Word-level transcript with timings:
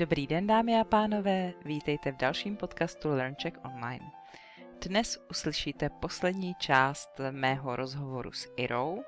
Dobrý 0.00 0.26
den, 0.26 0.46
dámy 0.46 0.80
a 0.80 0.84
pánové, 0.84 1.52
vítejte 1.64 2.12
v 2.12 2.16
dalším 2.16 2.56
podcastu 2.56 3.08
LearnCheck 3.08 3.58
Online. 3.64 4.10
Dnes 4.86 5.18
uslyšíte 5.30 5.90
poslední 5.90 6.54
část 6.54 7.20
mého 7.30 7.76
rozhovoru 7.76 8.32
s 8.32 8.48
Irou 8.56 9.02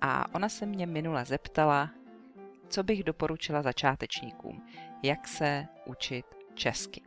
a 0.00 0.34
ona 0.34 0.48
se 0.48 0.66
mě 0.66 0.86
minule 0.86 1.24
zeptala, 1.24 1.90
co 2.68 2.82
bych 2.82 3.04
doporučila 3.04 3.62
začátečníkům, 3.62 4.66
jak 5.02 5.28
se 5.28 5.66
učit 5.86 6.26
česky. 6.54 7.02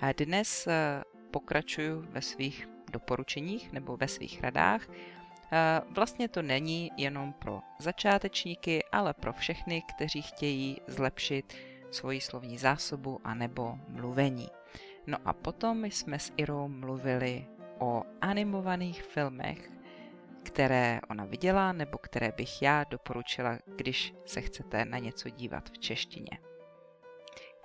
A 0.00 0.12
dnes 0.12 0.66
eh, 0.66 1.02
pokračuju 1.30 2.06
ve 2.10 2.22
svých 2.22 2.68
doporučeních 2.92 3.72
nebo 3.72 3.96
ve 3.96 4.08
svých 4.08 4.40
radách. 4.40 4.88
Eh, 4.90 5.80
vlastně 5.90 6.28
to 6.28 6.42
není 6.42 6.90
jenom 6.96 7.32
pro 7.32 7.60
začátečníky, 7.78 8.84
ale 8.92 9.14
pro 9.14 9.32
všechny, 9.32 9.82
kteří 9.82 10.22
chtějí 10.22 10.76
zlepšit 10.86 11.54
svoji 11.90 12.20
slovní 12.20 12.58
zásobu 12.58 13.20
a 13.24 13.34
nebo 13.34 13.78
mluvení. 13.88 14.48
No 15.06 15.18
a 15.24 15.32
potom 15.32 15.84
jsme 15.84 16.18
s 16.18 16.32
Irou 16.36 16.68
mluvili 16.68 17.46
o 17.78 18.02
animovaných 18.20 19.02
filmech, 19.02 19.70
které 20.42 21.00
ona 21.10 21.24
viděla 21.24 21.72
nebo 21.72 21.98
které 21.98 22.32
bych 22.32 22.62
já 22.62 22.84
doporučila, 22.84 23.58
když 23.76 24.14
se 24.26 24.40
chcete 24.40 24.84
na 24.84 24.98
něco 24.98 25.28
dívat 25.28 25.70
v 25.70 25.78
češtině. 25.78 26.38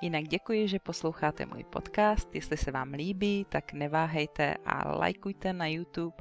Jinak 0.01 0.23
děkuji, 0.23 0.67
že 0.67 0.79
posloucháte 0.79 1.45
můj 1.45 1.63
podcast. 1.63 2.35
Jestli 2.35 2.57
se 2.57 2.71
vám 2.71 2.93
líbí, 2.93 3.45
tak 3.49 3.73
neváhejte 3.73 4.55
a 4.65 4.97
lajkujte 4.97 5.53
na 5.53 5.67
YouTube 5.67 6.15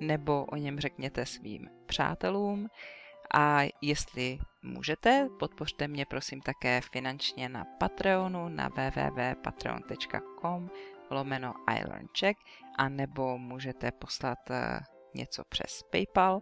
nebo 0.00 0.44
o 0.44 0.56
něm 0.56 0.80
řekněte 0.80 1.26
svým 1.26 1.70
přátelům. 1.86 2.68
A 3.34 3.60
jestli 3.82 4.38
můžete, 4.62 5.28
podpořte 5.38 5.88
mě 5.88 6.06
prosím 6.06 6.40
také 6.40 6.80
finančně 6.80 7.48
na 7.48 7.64
Patreonu 7.64 8.48
na 8.48 8.68
www.patreon.com 8.68 10.70
lomeno 11.10 11.54
iLearnCheck 11.70 12.38
a 12.78 12.88
nebo 12.88 13.38
můžete 13.38 13.92
poslat 13.92 14.38
eh, 14.50 14.80
něco 15.14 15.44
přes 15.48 15.82
PayPal. 15.90 16.40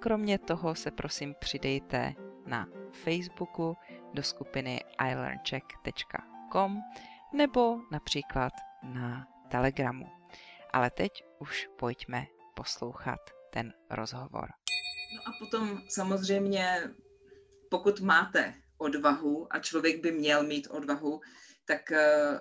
Kromě 0.00 0.38
toho 0.38 0.74
se 0.74 0.90
prosím 0.90 1.34
přidejte 1.38 2.14
na 2.46 2.66
Facebooku 2.92 3.76
do 4.14 4.22
skupiny 4.22 4.80
iLearnCheck.com 5.10 6.82
nebo 7.32 7.78
například 7.92 8.52
na 8.82 9.26
Telegramu. 9.48 10.06
Ale 10.72 10.90
teď 10.90 11.24
už 11.38 11.68
pojďme 11.78 12.26
poslouchat 12.54 13.20
ten 13.52 13.72
rozhovor. 13.90 14.50
No 15.14 15.20
a 15.28 15.32
potom 15.38 15.82
samozřejmě, 15.88 16.94
pokud 17.68 18.00
máte 18.00 18.54
odvahu, 18.78 19.46
a 19.50 19.58
člověk 19.58 20.02
by 20.02 20.12
měl 20.12 20.42
mít 20.42 20.66
odvahu, 20.70 21.20
tak 21.64 21.90
uh, 21.90 22.38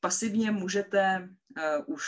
pasivně 0.00 0.50
můžete 0.50 1.28
uh, 1.56 1.94
už 1.94 2.04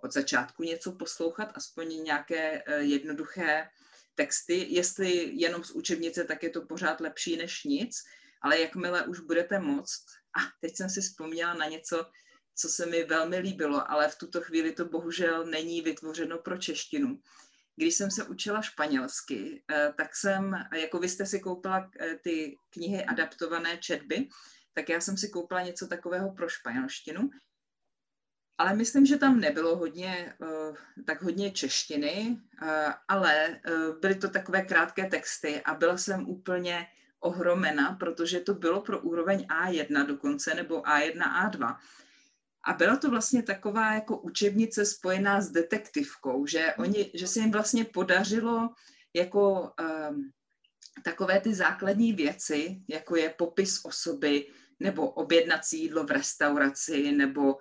od 0.00 0.12
začátku 0.12 0.62
něco 0.62 0.92
poslouchat, 0.92 1.52
aspoň 1.54 2.04
nějaké 2.04 2.62
uh, 2.62 2.74
jednoduché 2.74 3.68
texty. 4.14 4.66
Jestli 4.68 5.30
jenom 5.32 5.64
z 5.64 5.70
učebnice, 5.70 6.24
tak 6.24 6.42
je 6.42 6.50
to 6.50 6.66
pořád 6.66 7.00
lepší 7.00 7.36
než 7.36 7.64
nic, 7.64 8.04
ale 8.42 8.60
jakmile 8.60 9.06
už 9.06 9.20
budete 9.20 9.60
moct, 9.60 10.04
a 10.38 10.40
teď 10.60 10.76
jsem 10.76 10.90
si 10.90 11.00
vzpomněla 11.00 11.54
na 11.54 11.66
něco, 11.66 12.06
co 12.54 12.68
se 12.68 12.86
mi 12.86 13.04
velmi 13.04 13.38
líbilo, 13.38 13.90
ale 13.90 14.08
v 14.08 14.18
tuto 14.18 14.40
chvíli 14.40 14.72
to 14.72 14.84
bohužel 14.84 15.46
není 15.46 15.82
vytvořeno 15.82 16.38
pro 16.38 16.58
češtinu 16.58 17.20
když 17.78 17.94
jsem 17.94 18.10
se 18.10 18.24
učila 18.24 18.62
španělsky, 18.62 19.62
eh, 19.70 19.92
tak 19.96 20.16
jsem, 20.16 20.64
jako 20.74 20.98
vy 20.98 21.08
jste 21.08 21.26
si 21.26 21.40
koupila 21.40 21.90
eh, 22.00 22.14
ty 22.22 22.56
knihy 22.70 23.04
adaptované 23.04 23.78
četby, 23.78 24.28
tak 24.74 24.88
já 24.88 25.00
jsem 25.00 25.16
si 25.16 25.28
koupila 25.28 25.62
něco 25.62 25.86
takového 25.86 26.32
pro 26.32 26.48
španělštinu, 26.48 27.30
ale 28.58 28.74
myslím, 28.74 29.06
že 29.06 29.16
tam 29.16 29.40
nebylo 29.40 29.76
hodně, 29.76 30.34
eh, 30.42 31.02
tak 31.06 31.22
hodně 31.22 31.50
češtiny, 31.50 32.38
ale 33.08 33.60
byly 34.00 34.14
to 34.14 34.28
takové 34.28 34.62
krátké 34.62 35.06
texty 35.06 35.62
a 35.62 35.74
byla 35.74 35.96
jsem 35.96 36.28
úplně 36.28 36.86
ohromena, 37.20 37.92
protože 37.92 38.40
to 38.40 38.54
bylo 38.54 38.80
pro 38.80 39.00
úroveň 39.00 39.46
A1 39.46 40.06
dokonce, 40.06 40.54
nebo 40.54 40.82
A1, 40.82 41.22
A2. 41.22 41.76
A 42.64 42.72
byla 42.72 42.96
to 42.96 43.10
vlastně 43.10 43.42
taková 43.42 43.94
jako 43.94 44.18
učebnice 44.18 44.86
spojená 44.86 45.40
s 45.40 45.50
detektivkou, 45.50 46.46
že, 46.46 46.74
oni, 46.78 47.10
že 47.14 47.26
se 47.26 47.40
jim 47.40 47.50
vlastně 47.50 47.84
podařilo 47.84 48.70
jako 49.14 49.72
um, 50.10 50.32
takové 51.04 51.40
ty 51.40 51.54
základní 51.54 52.12
věci, 52.12 52.82
jako 52.88 53.16
je 53.16 53.30
popis 53.30 53.84
osoby, 53.84 54.46
nebo 54.80 55.10
objednací 55.10 55.82
jídlo 55.82 56.04
v 56.04 56.10
restauraci, 56.10 57.12
nebo 57.12 57.58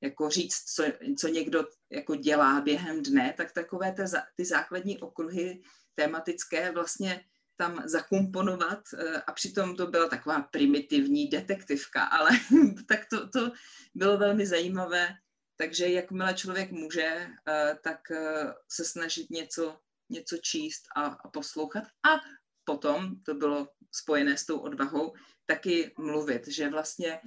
jako 0.00 0.30
říct, 0.30 0.64
co, 0.74 0.84
co 1.18 1.28
někdo 1.28 1.64
jako 1.90 2.14
dělá 2.14 2.60
během 2.60 3.02
dne, 3.02 3.34
tak 3.36 3.52
takové 3.52 3.92
ty, 3.92 4.02
ty 4.36 4.44
základní 4.44 4.98
okruhy 4.98 5.62
tematické 5.94 6.72
vlastně 6.72 7.24
tam 7.56 7.82
zakomponovat 7.88 8.82
eh, 8.98 9.22
a 9.22 9.32
přitom 9.32 9.76
to 9.76 9.86
byla 9.86 10.08
taková 10.08 10.40
primitivní 10.40 11.28
detektivka, 11.28 12.04
ale 12.04 12.30
tak 12.88 13.00
to, 13.10 13.28
to 13.28 13.52
bylo 13.94 14.18
velmi 14.18 14.46
zajímavé, 14.46 15.14
takže 15.56 15.88
jakmile 15.88 16.34
člověk 16.34 16.70
může, 16.70 17.28
eh, 17.48 17.78
tak 17.82 18.10
eh, 18.10 18.54
se 18.68 18.84
snažit 18.84 19.30
něco, 19.30 19.78
něco 20.10 20.36
číst 20.36 20.82
a, 20.96 21.04
a 21.04 21.28
poslouchat. 21.28 21.84
A 21.84 22.20
potom, 22.64 23.22
to 23.22 23.34
bylo 23.34 23.68
spojené 23.92 24.36
s 24.36 24.46
tou 24.46 24.58
odvahou, 24.58 25.14
taky 25.46 25.94
mluvit, 25.98 26.48
že 26.48 26.68
vlastně, 26.68 27.20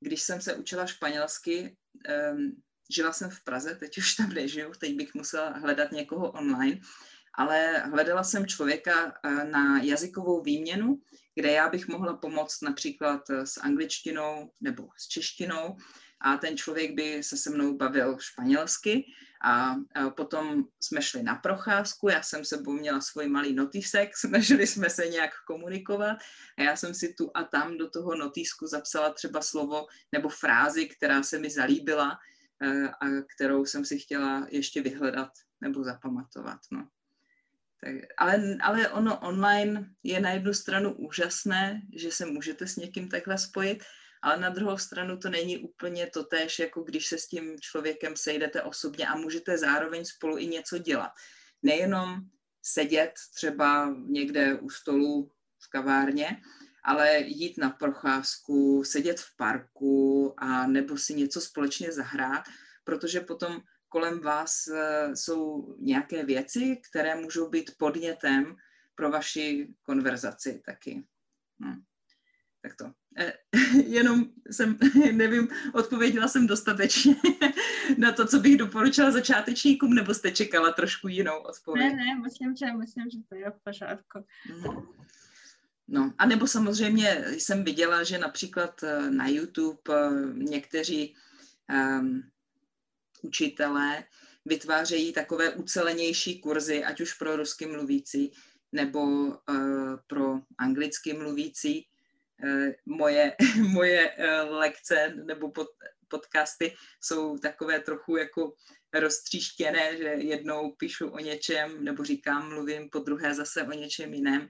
když 0.00 0.22
jsem 0.22 0.40
se 0.40 0.54
učila 0.54 0.86
španělsky, 0.86 1.76
um, 2.32 2.62
žila 2.90 3.12
jsem 3.12 3.30
v 3.30 3.44
Praze, 3.44 3.74
teď 3.74 3.98
už 3.98 4.14
tam 4.14 4.32
nežiju, 4.32 4.72
teď 4.78 4.94
bych 4.94 5.14
musela 5.14 5.48
hledat 5.50 5.92
někoho 5.92 6.30
online, 6.30 6.80
ale 7.34 7.78
hledala 7.78 8.24
jsem 8.24 8.46
člověka 8.46 9.14
eh, 9.22 9.44
na 9.44 9.82
jazykovou 9.82 10.42
výměnu, 10.42 11.00
kde 11.34 11.50
já 11.50 11.68
bych 11.68 11.88
mohla 11.88 12.16
pomoct 12.16 12.62
například 12.62 13.30
eh, 13.30 13.46
s 13.46 13.60
angličtinou 13.60 14.52
nebo 14.60 14.88
s 14.96 15.08
češtinou 15.08 15.76
a 16.20 16.36
ten 16.36 16.56
člověk 16.56 16.94
by 16.94 17.22
se 17.22 17.36
se 17.36 17.50
mnou 17.50 17.76
bavil 17.76 18.18
španělsky 18.18 19.04
a 19.44 19.74
potom 20.16 20.64
jsme 20.80 21.02
šli 21.02 21.22
na 21.22 21.34
procházku, 21.34 22.08
já 22.08 22.22
jsem 22.22 22.44
sebou 22.44 22.72
měla 22.72 23.00
svůj 23.00 23.28
malý 23.28 23.54
notísek, 23.54 24.16
snažili 24.16 24.66
jsme 24.66 24.90
se 24.90 25.08
nějak 25.08 25.30
komunikovat 25.46 26.18
a 26.58 26.62
já 26.62 26.76
jsem 26.76 26.94
si 26.94 27.14
tu 27.14 27.30
a 27.34 27.44
tam 27.44 27.78
do 27.78 27.90
toho 27.90 28.14
notýsku 28.14 28.66
zapsala 28.66 29.12
třeba 29.12 29.42
slovo 29.42 29.86
nebo 30.12 30.28
frázi, 30.28 30.86
která 30.86 31.22
se 31.22 31.38
mi 31.38 31.50
zalíbila 31.50 32.18
eh, 32.62 32.88
a 32.88 33.06
kterou 33.34 33.64
jsem 33.64 33.84
si 33.84 33.98
chtěla 33.98 34.46
ještě 34.50 34.82
vyhledat 34.82 35.30
nebo 35.60 35.84
zapamatovat. 35.84 36.58
No. 36.70 36.88
Tak, 37.84 37.94
ale, 38.16 38.56
ale 38.60 38.88
ono 38.88 39.18
online 39.18 39.90
je 40.02 40.20
na 40.20 40.30
jednu 40.30 40.54
stranu 40.54 40.94
úžasné, 40.94 41.82
že 41.96 42.12
se 42.12 42.26
můžete 42.26 42.66
s 42.66 42.76
někým 42.76 43.08
takhle 43.08 43.38
spojit, 43.38 43.84
ale 44.22 44.40
na 44.40 44.50
druhou 44.50 44.78
stranu 44.78 45.16
to 45.16 45.30
není 45.30 45.58
úplně 45.58 46.06
to 46.06 46.24
též, 46.24 46.58
jako 46.58 46.82
když 46.82 47.06
se 47.06 47.18
s 47.18 47.26
tím 47.26 47.56
člověkem 47.60 48.16
sejdete 48.16 48.62
osobně 48.62 49.06
a 49.06 49.16
můžete 49.16 49.58
zároveň 49.58 50.04
spolu 50.04 50.38
i 50.38 50.46
něco 50.46 50.78
dělat. 50.78 51.10
Nejenom 51.62 52.20
sedět 52.62 53.12
třeba 53.34 53.96
někde 54.06 54.54
u 54.54 54.70
stolu 54.70 55.32
v 55.58 55.70
kavárně, 55.70 56.42
ale 56.84 57.18
jít 57.18 57.58
na 57.58 57.70
procházku, 57.70 58.84
sedět 58.84 59.20
v 59.20 59.36
parku 59.36 60.34
a 60.38 60.66
nebo 60.66 60.96
si 60.96 61.14
něco 61.14 61.40
společně 61.40 61.92
zahrát, 61.92 62.44
protože 62.84 63.20
potom 63.20 63.60
kolem 63.90 64.20
vás 64.20 64.68
eh, 64.68 65.16
jsou 65.16 65.74
nějaké 65.78 66.24
věci, 66.24 66.80
které 66.90 67.14
můžou 67.14 67.48
být 67.48 67.70
podnětem 67.78 68.56
pro 68.94 69.10
vaši 69.10 69.74
konverzaci 69.82 70.62
taky. 70.66 71.04
Hm. 71.64 71.82
Tak 72.62 72.76
to. 72.76 72.92
Eh, 73.18 73.32
jenom 73.86 74.24
jsem, 74.50 74.78
nevím, 75.12 75.48
odpověděla 75.74 76.28
jsem 76.28 76.46
dostatečně 76.46 77.16
na 77.98 78.12
to, 78.12 78.26
co 78.26 78.38
bych 78.38 78.56
doporučila 78.56 79.10
začátečníkům, 79.10 79.94
nebo 79.94 80.14
jste 80.14 80.30
čekala 80.30 80.72
trošku 80.72 81.08
jinou 81.08 81.38
odpověď? 81.38 81.92
Ne, 81.92 82.04
ne, 82.04 82.20
myslím, 82.22 82.56
že, 82.56 82.66
myslím, 82.72 83.10
že 83.10 83.18
to 83.28 83.34
je 83.34 83.50
v 83.50 83.64
pořádku. 83.64 84.24
Hm. 84.48 84.86
No, 85.88 86.12
a 86.18 86.26
nebo 86.26 86.46
samozřejmě 86.46 87.24
jsem 87.28 87.64
viděla, 87.64 88.02
že 88.02 88.18
například 88.18 88.82
eh, 88.82 89.10
na 89.10 89.28
YouTube 89.28 89.82
někteří 90.32 91.14
um, 92.00 92.22
učitelé 93.22 94.04
vytvářejí 94.44 95.12
takové 95.12 95.50
ucelenější 95.50 96.40
kurzy, 96.40 96.84
ať 96.84 97.00
už 97.00 97.14
pro 97.14 97.36
rusky 97.36 97.66
mluvící 97.66 98.32
nebo 98.72 99.02
uh, 99.02 99.36
pro 100.06 100.40
anglicky 100.58 101.12
mluvící. 101.12 101.86
Uh, 102.44 102.96
moje, 102.96 103.36
moje 103.72 104.10
uh, 104.10 104.56
lekce 104.56 105.14
nebo 105.24 105.50
pod, 105.50 105.66
podcasty 106.08 106.74
jsou 107.00 107.38
takové 107.38 107.80
trochu 107.80 108.16
jako 108.16 108.52
roztříštěné, 108.94 109.96
že 109.96 110.04
jednou 110.04 110.72
píšu 110.72 111.08
o 111.08 111.18
něčem 111.18 111.84
nebo 111.84 112.04
říkám, 112.04 112.48
mluvím, 112.48 112.90
po 112.90 112.98
druhé 112.98 113.34
zase 113.34 113.62
o 113.62 113.72
něčem 113.72 114.14
jiném, 114.14 114.48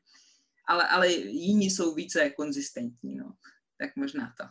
ale, 0.69 0.89
ale 0.89 1.13
jiní 1.13 1.71
jsou 1.71 1.95
více 1.95 2.31
konzistentní, 2.31 3.17
no. 3.17 3.33
tak 3.79 3.97
možná 3.97 4.35
to. 4.37 4.45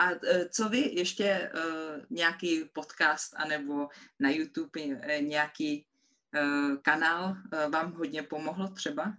A 0.00 0.10
eh, 0.10 0.48
co 0.48 0.68
vy, 0.68 0.78
ještě 0.78 1.52
uh, 1.54 2.04
nějaký 2.10 2.64
podcast 2.72 3.34
anebo 3.36 3.88
na 4.20 4.30
YouTube 4.30 4.80
nějaký 5.20 5.86
uh, 6.42 6.76
kanál 6.82 7.36
vám 7.70 7.92
hodně 7.92 8.22
pomohl 8.22 8.68
třeba? 8.68 9.14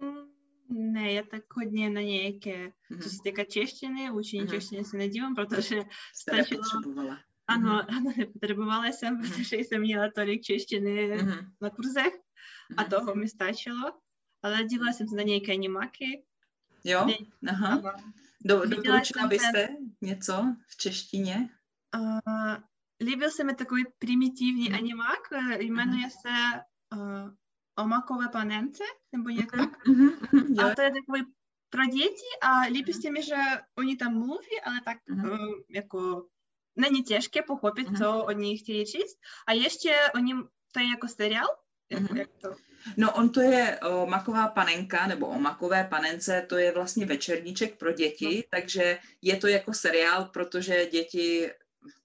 Mm, 0.00 0.92
ne, 0.92 1.12
já 1.12 1.22
tak 1.30 1.42
hodně 1.56 1.90
na 1.90 2.00
nějaké, 2.00 2.68
mm-hmm. 2.68 3.02
co 3.02 3.10
se 3.10 3.16
týká 3.24 3.44
češtiny, 3.44 4.10
učení 4.10 4.44
mm-hmm. 4.44 4.50
češtiny 4.50 4.84
se 4.84 4.96
nedívám, 4.96 5.34
protože 5.34 5.82
stačilo... 6.14 6.62
potřebovala. 6.62 7.18
Ano, 7.46 7.78
mm-hmm. 7.78 7.86
ano, 7.96 8.12
nepotřebovala 8.16 8.86
jsem, 8.86 9.14
mhm. 9.14 9.30
protože 9.30 9.56
jsem 9.56 9.80
měla 9.80 10.10
tolik 10.14 10.42
češtiny 10.42 11.16
mm-hmm. 11.16 11.46
na 11.60 11.70
kurzech 11.70 12.14
a 12.76 12.84
mm-hmm. 12.84 12.90
toho 12.90 13.14
mi 13.14 13.28
stačilo. 13.28 13.92
Ale 14.42 14.64
dívala 14.64 14.92
jsem 14.92 15.08
se 15.08 15.16
na 15.16 15.22
nějaké 15.22 15.52
animáky. 15.52 16.24
Jo? 16.84 17.06
Aha. 17.48 17.82
Do, 18.44 18.64
doporučila 18.64 19.26
byste 19.26 19.52
ten... 19.52 19.76
něco 20.00 20.44
v 20.68 20.76
češtině? 20.76 21.48
Uh, 21.96 22.56
líbil 23.00 23.30
se 23.30 23.44
mi 23.44 23.54
takový 23.54 23.84
primitivní 23.98 24.68
mm. 24.68 24.74
animák, 24.74 25.32
eh, 25.32 25.62
jmenuje 25.62 26.10
se 26.10 26.60
uh, 26.96 27.30
o 27.76 27.88
makové 27.88 28.28
panence, 28.28 28.84
nebo 29.12 29.28
nějak 29.28 29.50
tak. 29.50 29.86
Mm-hmm. 29.86 30.70
A 30.70 30.74
to 30.74 30.82
je 30.82 30.90
takový 30.90 31.32
pro 31.70 31.84
děti 31.84 32.30
a 32.42 32.60
líbí 32.60 32.92
se 32.92 33.10
mi, 33.10 33.22
že 33.22 33.36
oni 33.78 33.96
tam 33.96 34.18
mluví, 34.18 34.60
ale 34.64 34.80
tak 34.84 34.98
mm-hmm. 35.10 35.32
uh, 35.32 35.54
jako 35.70 36.28
není 36.76 37.02
těžké 37.02 37.42
pochopit, 37.42 37.88
mm-hmm. 37.88 37.98
co 37.98 38.24
oni 38.24 38.58
chtějí 38.58 38.84
říct. 38.84 39.16
A 39.46 39.52
ještě 39.52 39.96
oni, 40.14 40.34
to 40.72 40.80
je 40.80 40.88
jako 40.88 41.08
seriál, 41.08 41.48
mm-hmm. 41.92 42.16
jak 42.16 42.30
to 42.42 42.48
No 42.96 43.12
on 43.12 43.28
to 43.28 43.40
je 43.40 43.78
o, 43.78 44.06
maková 44.06 44.48
panenka, 44.48 45.06
nebo 45.06 45.26
o 45.26 45.38
makové 45.38 45.84
panence, 45.84 46.46
to 46.48 46.58
je 46.58 46.72
vlastně 46.72 47.06
večerníček 47.06 47.78
pro 47.78 47.92
děti, 47.92 48.36
no. 48.36 48.42
takže 48.50 48.98
je 49.22 49.36
to 49.36 49.46
jako 49.46 49.74
seriál, 49.74 50.24
protože 50.24 50.86
děti 50.86 51.50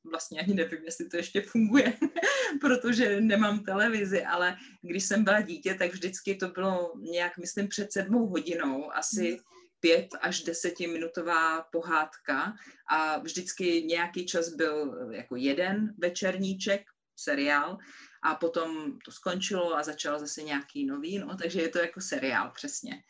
vlastně 0.04 0.42
ani 0.42 0.54
nevím, 0.54 0.80
jestli 0.86 1.10
to 1.10 1.18
ještě 1.18 1.42
funguje, 1.42 1.94
protože 2.62 3.22
nemám 3.22 3.64
televizi, 3.64 4.24
ale 4.24 4.58
když 4.82 5.04
jsem 5.04 5.24
byla 5.24 5.42
dítě, 5.42 5.74
tak 5.74 5.92
vždycky 5.92 6.36
to 6.36 6.48
bylo 6.48 6.94
nějak, 7.00 7.38
myslím, 7.38 7.68
před 7.68 7.92
sedmou 7.92 8.28
hodinou, 8.28 8.94
asi 8.94 9.32
mm. 9.32 9.38
pět 9.80 10.08
až 10.22 10.44
desetiminutová 10.44 11.62
pohádka 11.62 12.54
a 12.92 13.20
vždycky 13.20 13.84
nějaký 13.84 14.26
čas 14.26 14.50
byl 14.50 14.96
jako 15.12 15.36
jeden 15.36 15.94
večerníček, 15.98 16.82
seriál 17.16 17.78
a 18.22 18.36
potom 18.36 19.00
to 19.06 19.12
skončilo 19.12 19.76
a 19.76 19.84
začal 19.84 20.20
zase 20.20 20.44
nějaký 20.44 20.86
nový, 20.86 21.20
no, 21.20 21.38
takže 21.38 21.62
je 21.62 21.70
to 21.70 21.80
jako 21.80 22.02
seriál 22.02 22.52
přesně. 22.52 23.04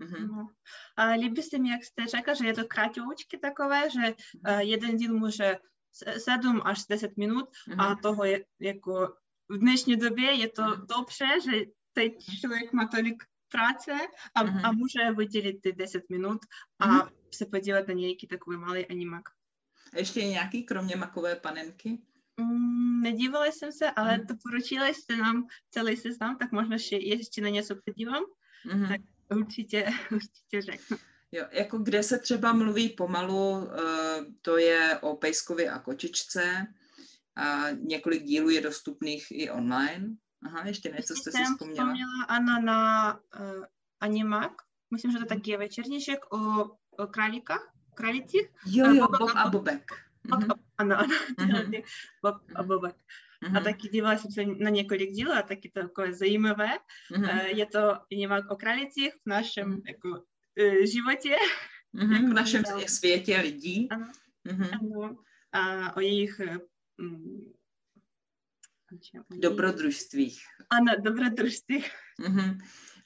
Mm-hmm. 0.00 0.28
No. 0.28 0.48
A 0.96 1.06
líbí 1.06 1.42
se 1.42 1.58
mi, 1.58 1.70
jak 1.70 1.84
jste 1.84 2.06
řekla, 2.06 2.34
že 2.34 2.46
je 2.46 2.54
to 2.54 2.64
kratoučky 2.64 3.38
takové, 3.38 3.90
že 3.90 4.14
uh, 4.48 4.58
jeden 4.58 4.96
díl 4.96 5.14
může 5.14 5.56
7 6.18 6.62
až 6.64 6.86
10 6.90 7.16
minut 7.16 7.48
mm-hmm. 7.68 7.80
a 7.80 7.96
toho 8.02 8.24
je 8.24 8.44
jako 8.60 9.14
v 9.48 9.58
dnešní 9.58 9.96
době 9.96 10.32
je 10.32 10.48
to 10.48 10.62
mm-hmm. 10.62 10.86
dobře, 10.86 11.26
že 11.44 11.64
teď 11.92 12.12
člověk 12.40 12.72
má 12.72 12.86
tolik 12.88 13.22
práce 13.48 13.92
a, 14.34 14.44
mm-hmm. 14.44 14.60
a 14.64 14.72
může 14.72 15.12
vydělit 15.16 15.60
ty 15.62 15.72
10 15.72 16.02
minut 16.10 16.38
a 16.78 16.88
mm-hmm. 16.88 17.10
se 17.34 17.46
podívat 17.46 17.88
na 17.88 17.94
nějaký 17.94 18.26
takový 18.26 18.56
malý 18.56 18.86
animák. 18.86 19.22
A 19.92 19.98
ještě 19.98 20.24
nějaký, 20.24 20.62
kromě 20.62 20.96
makové 20.96 21.36
panenky? 21.36 21.98
Mm, 22.40 23.02
nedívala 23.02 23.46
jsem 23.46 23.72
se, 23.72 23.90
ale 23.90 24.18
mm. 24.18 24.26
doporučila 24.26 24.88
jste 24.88 25.16
nám 25.16 25.46
celý 25.70 25.96
seznam, 25.96 26.38
tak 26.38 26.52
možná 26.52 26.76
že 26.76 26.96
ještě 26.96 27.42
na 27.42 27.48
něco 27.48 27.74
podívám, 27.84 28.22
mm. 28.72 28.88
tak 28.88 29.00
určitě, 29.38 29.86
určitě 30.12 30.62
řeknu. 30.62 30.96
Jo, 31.32 31.44
jako 31.50 31.78
kde 31.78 32.02
se 32.02 32.18
třeba 32.18 32.52
mluví 32.52 32.88
pomalu, 32.88 33.68
eh, 33.72 34.24
to 34.42 34.56
je 34.58 34.98
o 34.98 35.16
Pejskovi 35.16 35.68
a 35.68 35.78
kočičce. 35.78 36.66
A 37.36 37.70
několik 37.70 38.22
dílů 38.22 38.50
je 38.50 38.60
dostupných 38.60 39.26
i 39.30 39.50
online. 39.50 40.16
Aha, 40.46 40.66
ještě 40.66 40.88
něco 40.88 41.14
jste 41.14 41.30
si 41.30 41.44
vzpomněla. 41.44 41.86
vzpomněla 41.86 42.24
Anna 42.28 42.60
na 42.60 43.14
uh, 43.14 43.64
animák. 44.00 44.52
Myslím, 44.90 45.12
že 45.12 45.18
to 45.18 45.24
taky 45.24 45.50
je 45.50 45.58
večerníček 45.58 46.32
o, 46.32 46.38
o 46.90 47.06
králíkách, 47.06 47.72
králicích. 47.94 48.48
Jo, 48.66 48.94
jo, 48.94 49.08
Bob 49.18 49.30
a 49.34 49.50
Bobek. 49.50 49.92
Mm-hmm. 49.92 50.44
Ano, 50.44 50.54
ano, 50.78 50.96
mm-hmm. 50.96 51.82
Bob 52.22 52.36
a 52.54 52.62
Bobek. 52.62 52.96
Mm-hmm. 53.44 53.56
A 53.56 53.60
taky 53.60 53.88
dívala 53.88 54.18
jsem 54.18 54.30
se 54.30 54.44
na 54.46 54.70
několik 54.70 55.10
dílů 55.10 55.32
a 55.32 55.42
taky 55.42 55.70
to 55.70 55.82
takové 55.82 56.12
zajímavé. 56.12 56.78
Mm-hmm. 57.12 57.56
Je 57.56 57.66
to 57.66 57.98
animák 58.12 58.50
o 58.50 58.56
králicích 58.56 59.14
v 59.14 59.26
našem 59.26 59.76
mm-hmm. 59.76 59.82
jako, 59.88 60.24
životě. 60.92 61.36
Mm-hmm, 61.94 62.12
jako 62.12 62.26
v 62.26 62.32
našem 62.32 62.62
dál. 62.62 62.80
světě 62.88 63.40
lidí. 63.40 63.88
Ano. 63.90 64.12
Ano. 64.72 65.16
A 65.52 65.96
o 65.96 66.00
jejich 66.00 66.40
um, 66.98 67.52
dobrodružstvích. 69.30 70.42
Ano, 70.70 70.92
dobrodružstvích. 71.00 71.92
Mm-hmm. 72.20 72.58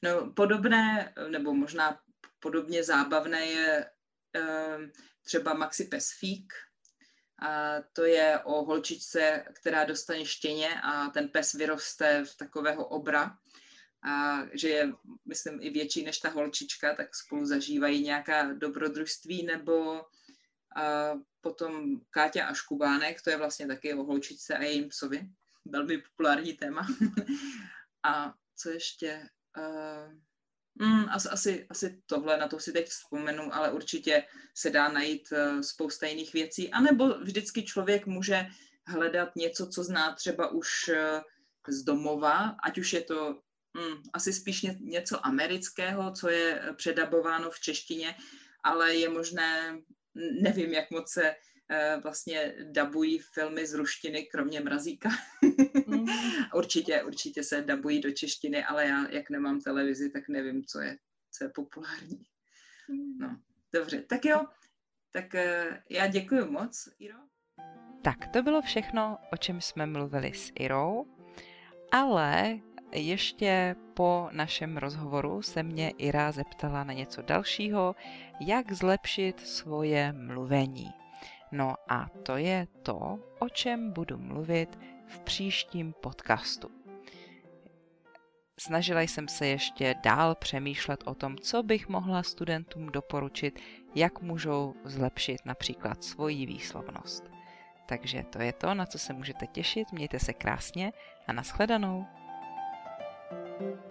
No, 0.02 0.32
podobné, 0.32 1.14
nebo 1.30 1.54
možná 1.54 2.00
podobně 2.38 2.84
zábavné 2.84 3.46
je 3.46 3.86
um, 3.86 4.90
třeba 5.22 5.54
Maxi 5.54 5.84
Pesfík, 5.84 6.52
to 7.92 8.04
je 8.04 8.38
o 8.44 8.64
holčičce, 8.64 9.44
která 9.52 9.84
dostane 9.84 10.24
štěně 10.24 10.80
a 10.80 11.08
ten 11.08 11.28
pes 11.28 11.52
vyroste 11.52 12.24
v 12.24 12.36
takového 12.36 12.86
obra. 12.86 13.38
A 14.02 14.42
že 14.52 14.68
je, 14.68 14.92
myslím, 15.28 15.58
i 15.62 15.70
větší 15.70 16.04
než 16.04 16.18
ta 16.18 16.28
holčička, 16.28 16.94
tak 16.94 17.16
spolu 17.16 17.46
zažívají 17.46 18.02
nějaká 18.02 18.52
dobrodružství, 18.52 19.42
nebo 19.42 20.04
a 20.76 21.12
potom 21.40 22.00
Káťa 22.10 22.46
a 22.46 22.54
Škubánek, 22.54 23.22
to 23.22 23.30
je 23.30 23.36
vlastně 23.36 23.66
taky 23.66 23.94
o 23.94 24.04
holčičce 24.04 24.56
a 24.56 24.62
jejím 24.62 24.88
psovi. 24.88 25.28
Velmi 25.64 25.98
populární 25.98 26.52
téma. 26.52 26.86
a 28.02 28.34
co 28.56 28.70
ještě? 28.70 29.28
Uh, 29.58 30.14
Mm, 30.80 31.08
asi, 31.08 31.28
asi, 31.28 31.66
asi 31.70 32.02
tohle, 32.06 32.36
na 32.36 32.48
to 32.48 32.58
si 32.58 32.72
teď 32.72 32.88
vzpomenu, 32.88 33.54
ale 33.54 33.72
určitě 33.72 34.24
se 34.54 34.70
dá 34.70 34.88
najít 34.88 35.28
uh, 35.32 35.60
spousta 35.60 36.06
jiných 36.06 36.32
věcí. 36.32 36.72
A 36.72 36.80
nebo 36.80 37.18
vždycky 37.18 37.62
člověk 37.62 38.06
může 38.06 38.46
hledat 38.86 39.36
něco, 39.36 39.66
co 39.66 39.84
zná 39.84 40.14
třeba 40.14 40.48
už 40.48 40.88
uh, 40.88 41.20
z 41.68 41.82
domova, 41.82 42.56
ať 42.64 42.78
už 42.78 42.92
je 42.92 43.02
to 43.02 43.42
mm, 43.74 44.02
asi 44.12 44.32
spíš 44.32 44.62
ně, 44.62 44.76
něco 44.80 45.26
amerického, 45.26 46.12
co 46.12 46.28
je 46.28 46.62
předabováno 46.76 47.50
v 47.50 47.60
češtině, 47.60 48.16
ale 48.64 48.94
je 48.94 49.08
možné, 49.08 49.78
nevím, 50.40 50.72
jak 50.72 50.90
moc 50.90 51.12
se 51.12 51.34
vlastně 52.02 52.54
dabují 52.72 53.18
filmy 53.18 53.66
z 53.66 53.74
ruštiny, 53.74 54.22
kromě 54.22 54.60
mrazíka. 54.60 55.08
Mm. 55.86 56.06
určitě, 56.54 57.02
určitě 57.02 57.44
se 57.44 57.62
dabují 57.62 58.00
do 58.00 58.10
češtiny, 58.10 58.64
ale 58.64 58.86
já, 58.86 59.08
jak 59.10 59.30
nemám 59.30 59.60
televizi, 59.60 60.10
tak 60.10 60.28
nevím, 60.28 60.64
co 60.64 60.80
je, 60.80 60.98
co 61.30 61.44
je 61.44 61.50
populární. 61.54 62.22
Mm. 62.88 63.18
No, 63.18 63.40
dobře, 63.74 64.02
tak 64.02 64.24
jo, 64.24 64.46
tak 65.12 65.34
uh, 65.34 65.74
já 65.90 66.06
děkuji 66.06 66.44
moc, 66.44 66.88
Iro. 66.98 67.18
Tak 68.02 68.16
to 68.32 68.42
bylo 68.42 68.62
všechno, 68.62 69.18
o 69.32 69.36
čem 69.36 69.60
jsme 69.60 69.86
mluvili 69.86 70.32
s 70.34 70.52
Irou, 70.54 71.06
ale 71.92 72.58
ještě 72.92 73.76
po 73.94 74.28
našem 74.32 74.76
rozhovoru 74.76 75.42
se 75.42 75.62
mě 75.62 75.90
Ira 75.90 76.32
zeptala 76.32 76.84
na 76.84 76.92
něco 76.92 77.22
dalšího, 77.22 77.96
jak 78.40 78.72
zlepšit 78.72 79.40
svoje 79.40 80.12
mluvení. 80.12 80.99
No 81.52 81.74
a 81.88 82.06
to 82.22 82.36
je 82.36 82.66
to, 82.82 83.18
o 83.38 83.48
čem 83.48 83.92
budu 83.92 84.18
mluvit 84.18 84.78
v 85.06 85.20
příštím 85.20 85.92
podcastu. 85.92 86.70
Snažila 88.58 89.00
jsem 89.00 89.28
se 89.28 89.46
ještě 89.46 89.94
dál 90.02 90.34
přemýšlet 90.34 91.02
o 91.06 91.14
tom, 91.14 91.38
co 91.38 91.62
bych 91.62 91.88
mohla 91.88 92.22
studentům 92.22 92.86
doporučit, 92.86 93.60
jak 93.94 94.22
můžou 94.22 94.74
zlepšit 94.84 95.38
například 95.44 96.04
svoji 96.04 96.46
výslovnost. 96.46 97.30
Takže 97.86 98.24
to 98.30 98.42
je 98.42 98.52
to, 98.52 98.74
na 98.74 98.86
co 98.86 98.98
se 98.98 99.12
můžete 99.12 99.46
těšit. 99.46 99.92
Mějte 99.92 100.18
se 100.18 100.32
krásně 100.32 100.92
a 101.26 101.32
nashledanou. 101.32 102.06
thank 103.30 103.70
you 103.84 103.89